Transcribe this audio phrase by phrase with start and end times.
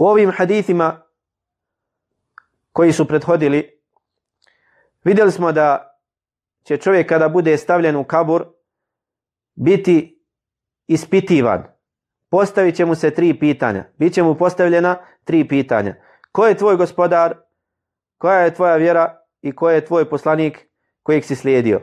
[0.00, 1.02] U ovim hadithima
[2.72, 3.80] koji su prethodili,
[5.04, 5.98] vidjeli smo da
[6.62, 8.46] će čovjek kada bude stavljen u kabur
[9.54, 10.24] biti
[10.86, 11.64] ispitivan.
[12.30, 13.84] Postavit će mu se tri pitanja.
[13.98, 15.94] Biće mu postavljena tri pitanja.
[16.32, 17.34] Ko je tvoj gospodar?
[18.18, 19.22] Koja je tvoja vjera?
[19.42, 20.68] I ko je tvoj poslanik
[21.02, 21.80] kojeg si slijedio?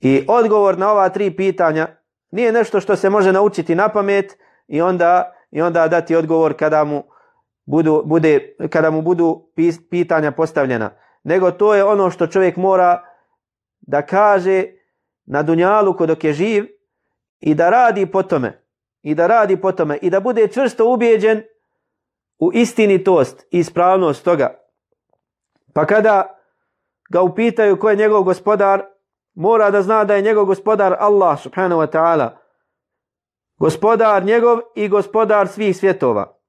[0.00, 1.88] I odgovor na ova tri pitanja
[2.30, 6.84] nije nešto što se može naučiti na pamet i onda, i onda dati odgovor kada
[6.84, 7.09] mu
[7.66, 9.52] budu, bude, kada mu budu
[9.90, 10.90] pitanja postavljena.
[11.24, 13.02] Nego to je ono što čovjek mora
[13.80, 14.64] da kaže
[15.26, 16.66] na dunjalu dok je živ
[17.40, 18.62] i da radi po tome.
[19.02, 19.98] I da radi po tome.
[20.02, 21.42] I da bude čvrsto ubijeđen
[22.38, 24.54] u istinitost i ispravnost toga.
[25.74, 26.40] Pa kada
[27.10, 28.82] ga upitaju ko je njegov gospodar,
[29.34, 32.28] mora da zna da je njegov gospodar Allah subhanahu wa ta'ala.
[33.58, 36.39] Gospodar njegov i gospodar svih svjetova.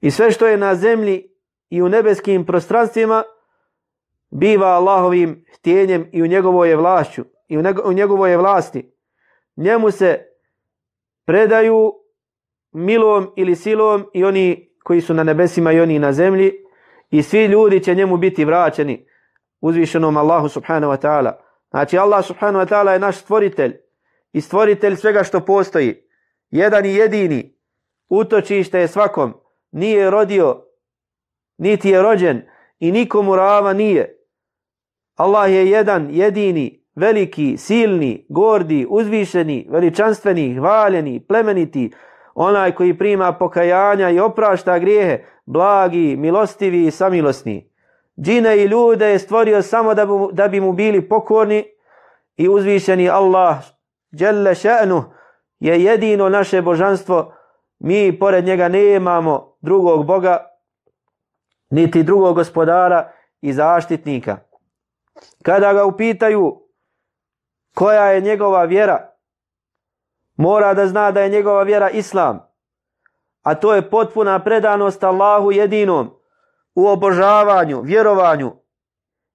[0.00, 1.30] I sve što je na zemlji
[1.70, 3.22] i u nebeskim prostranstvima
[4.30, 8.92] biva Allahovim htjenjem i u njegovoj je vlašću i u njegovoj je vlasti.
[9.56, 10.18] Njemu se
[11.24, 11.92] predaju
[12.72, 16.52] milom ili silom i oni koji su na nebesima i oni na zemlji
[17.10, 19.06] i svi ljudi će njemu biti vraćeni
[19.60, 21.32] uzvišenom Allahu subhanahu wa ta'ala.
[21.70, 23.76] Znači Allah subhanahu wa ta'ala je naš stvoritelj
[24.32, 26.02] i stvoritelj svega što postoji.
[26.50, 27.56] Jedan i jedini
[28.08, 29.34] utočište je svakom
[29.76, 30.62] nije rodio,
[31.58, 32.42] niti je rođen
[32.78, 34.18] i nikomu rava nije.
[35.14, 41.92] Allah je jedan, jedini, veliki, silni, gordi, uzvišeni, veličanstveni, hvaljeni, plemeniti,
[42.34, 47.70] onaj koji prima pokajanja i oprašta grijehe, blagi, milostivi i samilosni.
[48.20, 51.64] Džine i ljude je stvorio samo da bi, da bi mu bili pokorni
[52.36, 53.56] i uzvišeni Allah,
[54.10, 55.02] Đelle še'nu,
[55.60, 57.32] je jedino naše božanstvo,
[57.78, 60.46] mi pored njega nemamo drugog Boga,
[61.70, 64.36] niti drugog gospodara i zaštitnika.
[65.42, 66.62] Kada ga upitaju
[67.74, 69.12] koja je njegova vjera,
[70.36, 72.40] mora da zna da je njegova vjera Islam,
[73.42, 76.10] a to je potpuna predanost Allahu jedinom
[76.74, 78.52] u obožavanju, vjerovanju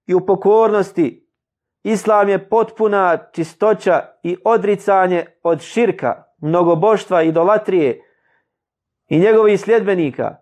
[0.06, 1.28] i u pokornosti.
[1.82, 8.11] Islam je potpuna čistoća i odricanje od širka, mnogoboštva i idolatrije,
[9.12, 10.36] i njegovih sljedbenika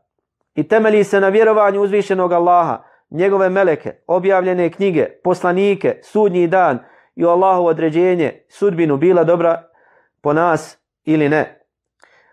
[0.55, 6.79] i temelji se na vjerovanju uzvišenog Allaha, njegove meleke, objavljene knjige, poslanike, sudnji dan
[7.17, 9.63] i Allahu određenje, sudbinu bila dobra
[10.23, 11.67] po nas ili ne.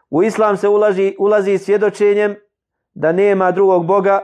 [0.09, 2.35] U islam se ulazi, ulazi svjedočenjem
[2.93, 4.19] da nema drugog Boga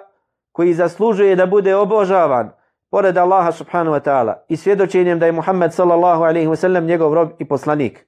[0.51, 2.51] koji zaslužuje da bude obožavan
[2.91, 7.13] pored Allaha subhanahu wa ta'ala i svjedočenjem da je Muhammed sallallahu alaihi wa sallam njegov
[7.13, 8.07] rob i poslanik.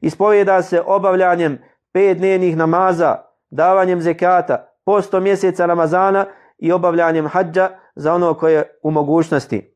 [0.00, 1.58] Ispovjeda se obavljanjem
[1.92, 6.25] pet dnevnih namaza, davanjem zekata, posto mjeseca Ramazana
[6.57, 9.75] i obavljanjem hađa za ono koje je u mogućnosti.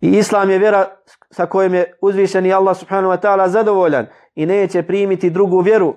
[0.00, 0.86] I Islam je vjera
[1.30, 5.94] sa kojom je uzvišeni Allah subhanahu wa ta'ala zadovoljan i neće primiti drugu vjeru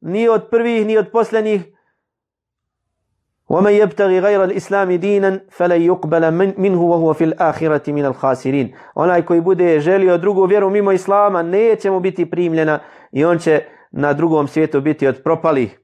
[0.00, 1.72] ni od prvih ni od posljednjih
[3.52, 9.40] ومن يبتغي غير الاسلام دينا فلن يقبل منه وهو في الاخره من الخاسرين onaj koji
[9.40, 12.78] bude želio drugu vjeru mimo islama neće mu biti primljena
[13.12, 15.79] i on će na drugom svijetu biti od propalih.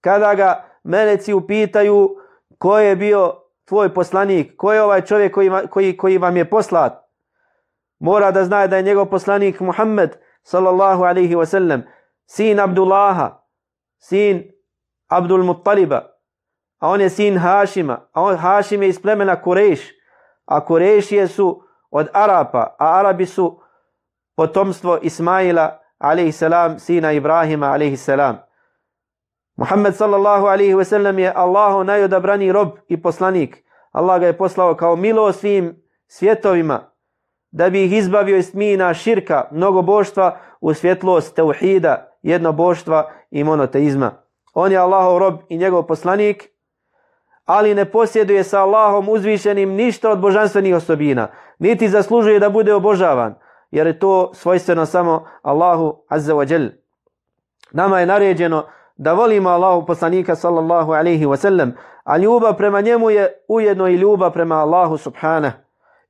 [0.00, 2.16] Kada ga meleci upitaju
[2.58, 7.04] ko je bio tvoj poslanik, ko je ovaj čovjek koji, koji, koji vam je poslat,
[7.98, 11.82] mora da zna da je njegov poslanik Muhammed sallallahu alaihi wa sallam,
[12.26, 13.42] sin Abdullaha,
[13.98, 14.42] sin
[15.08, 16.02] Abdul Muttaliba,
[16.78, 19.80] a on je sin Hašima, a on Hašim je iz plemena Kureš,
[20.44, 23.60] a Kurešije su od Arapa, a Arabi su
[24.36, 28.38] potomstvo Ismaila alaihi salam, sina Ibrahima alaihi salam.
[29.56, 33.64] Muhammed sallallahu alaihi ve sellem je Allahu najodabrani rob i poslanik.
[33.92, 36.90] Allah ga je poslao kao milo svim svjetovima
[37.50, 43.44] da bi ih izbavio iz mina širka, mnogo boštva u svjetlost teuhida, jedno boštva i
[43.44, 44.12] monoteizma.
[44.54, 46.48] On je Allahov rob i njegov poslanik,
[47.44, 51.28] ali ne posjeduje sa Allahom uzvišenim ništa od božanstvenih osobina,
[51.58, 53.34] niti zaslužuje da bude obožavan
[53.70, 56.68] jer je to svojstveno samo Allahu Azza wa Jal.
[57.72, 58.64] Nama je naređeno
[58.96, 61.72] da volimo Allahu poslanika sallallahu alaihi wa sallam,
[62.04, 65.52] a ljubav prema njemu je ujedno i ljubav prema Allahu subhana.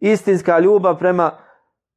[0.01, 1.31] Istinska ljubav prema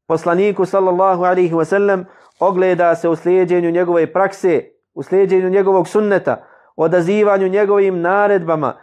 [0.07, 2.05] poslaniku sallallahu alaihi wa sallam
[2.39, 8.73] ogleda se u slijedjenju njegove prakse, u slijedjenju njegovog sunneta, odazivanju njegovim naredbama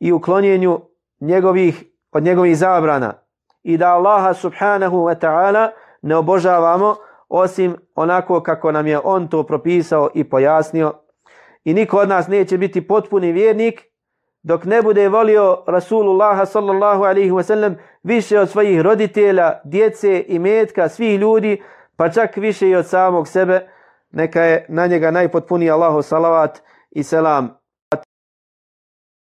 [0.00, 0.80] i uklonjenju
[1.20, 3.12] njegovih, od njegovih zabrana.
[3.62, 5.70] I da Allaha subhanahu wa ta'ala
[6.02, 6.96] ne obožavamo
[7.28, 10.94] osim onako kako nam je on to propisao i pojasnio
[11.64, 13.90] i niko od nas neće biti potpuni vjernik
[14.42, 20.88] dok ne bude volio Rasulullah sallallahu alaihi wasallam više od svojih roditelja, djece i metka,
[20.88, 21.62] svih ljudi,
[21.96, 23.68] pa čak više i od samog sebe,
[24.10, 26.58] neka je na njega najpotpuniji Allahu salavat
[26.90, 27.59] i selam.